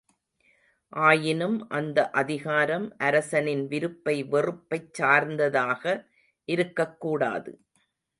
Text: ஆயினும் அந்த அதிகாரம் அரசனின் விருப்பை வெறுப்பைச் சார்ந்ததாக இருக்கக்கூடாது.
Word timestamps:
ஆயினும் 0.93 1.57
அந்த 1.69 2.09
அதிகாரம் 2.11 2.87
அரசனின் 2.99 3.67
விருப்பை 3.67 4.15
வெறுப்பைச் 4.23 4.89
சார்ந்ததாக 4.93 5.83
இருக்கக்கூடாது. 6.47 7.53